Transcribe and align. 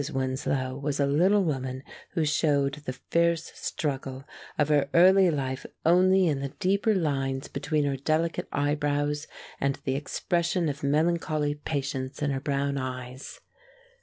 Winslow 0.11 0.77
was 0.79 0.99
a 0.99 1.05
little 1.05 1.43
woman 1.43 1.83
who 2.13 2.25
showed 2.25 2.73
the 2.73 2.93
fierce 3.11 3.51
struggle 3.53 4.23
of 4.57 4.69
her 4.69 4.89
early 4.95 5.29
life 5.29 5.63
only 5.85 6.25
in 6.27 6.39
the 6.39 6.49
deeper 6.49 6.95
lines 6.95 7.47
between 7.47 7.83
her 7.85 7.97
delicate 7.97 8.47
eyebrows 8.51 9.27
and 9.59 9.75
the 9.85 9.93
expression 9.95 10.67
of 10.69 10.81
melancholy 10.81 11.53
patience 11.53 12.19
in 12.23 12.31
her 12.31 12.39
brown 12.41 12.79
eyes. 12.79 13.41